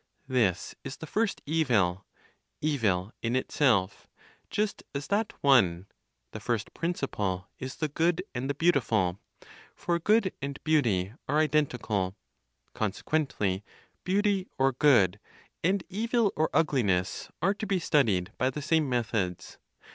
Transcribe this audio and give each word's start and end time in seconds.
This 0.27 0.73
is 0.83 0.97
the 0.97 1.05
First 1.05 1.43
Evil, 1.45 2.07
evil 2.59 3.11
in 3.21 3.35
itself, 3.35 4.07
just 4.49 4.81
as 4.95 5.05
that 5.09 5.31
one 5.41 5.85
(the 6.31 6.39
First 6.39 6.73
Principle) 6.73 7.47
is 7.59 7.75
the 7.75 7.87
good 7.87 8.23
and 8.33 8.49
the 8.49 8.55
beautiful; 8.55 9.19
for 9.75 9.99
good 9.99 10.33
and 10.41 10.57
beauty 10.63 11.13
are 11.27 11.37
identical. 11.37 12.15
Consequently, 12.73 13.63
beauty 14.03 14.47
or 14.57 14.71
good, 14.71 15.19
and 15.63 15.83
evil 15.87 16.33
or 16.35 16.49
ugliness, 16.51 17.29
are 17.39 17.53
to 17.53 17.67
be 17.67 17.77
studied 17.77 18.31
by 18.39 18.49
the 18.49 18.63
same 18.63 18.89
methods. 18.89 19.59